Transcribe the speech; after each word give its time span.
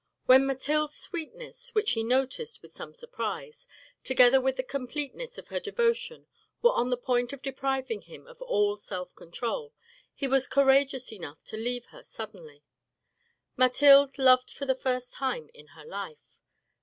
When 0.25 0.47
Mathiide's 0.47 0.95
sweetness, 0.97 1.75
which 1.75 1.91
he 1.91 2.01
noticed 2.01 2.63
with 2.63 2.73
some 2.75 2.95
surprise, 2.95 3.67
together 4.03 4.41
with 4.41 4.55
the 4.55 4.63
completeness 4.63 5.37
of 5.37 5.49
her 5.49 5.59
devotion 5.59 6.25
were 6.63 6.71
on 6.71 6.89
the 6.89 6.97
point 6.97 7.33
of 7.33 7.43
depriving 7.43 8.01
him 8.01 8.25
of 8.25 8.41
all 8.41 8.77
self 8.77 9.13
control, 9.15 9.75
he 10.15 10.27
was 10.27 10.47
courageous 10.47 11.11
enough 11.13 11.43
to 11.43 11.55
leave 11.55 11.85
her 11.93 12.03
suddenly. 12.03 12.63
Mathilde 13.55 14.17
loved 14.17 14.49
for 14.49 14.65
the 14.65 14.73
first 14.73 15.13
time 15.13 15.51
in 15.53 15.67
her 15.77 15.85
life. 15.85 16.41